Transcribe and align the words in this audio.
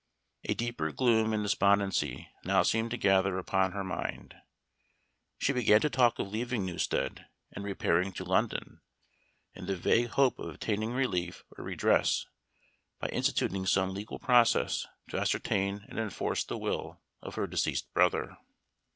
A 0.45 0.55
deeper 0.55 0.91
gloom 0.91 1.31
and 1.31 1.43
despondency 1.43 2.27
now 2.43 2.63
seemed 2.63 2.89
to 2.89 2.97
gather 2.97 3.37
upon 3.37 3.73
her 3.73 3.83
mind. 3.83 4.33
She 5.37 5.53
began 5.53 5.79
to 5.81 5.91
talk 5.91 6.17
of 6.17 6.31
leaving 6.31 6.65
Newstead, 6.65 7.27
and 7.51 7.63
repairing 7.63 8.11
to 8.13 8.23
London, 8.23 8.81
in 9.53 9.67
the 9.67 9.75
vague 9.77 10.07
hope 10.07 10.39
of 10.39 10.49
obtaining 10.49 10.93
relief 10.93 11.43
or 11.55 11.63
redress 11.63 12.25
by 12.99 13.09
instituting 13.09 13.67
some 13.67 13.93
legal 13.93 14.17
process 14.17 14.87
to 15.11 15.19
ascertain 15.19 15.85
and 15.87 15.99
enforce 15.99 16.43
the 16.43 16.57
will 16.57 16.99
of 17.21 17.35
her 17.35 17.45
deceased 17.45 17.93
brother. 17.93 18.37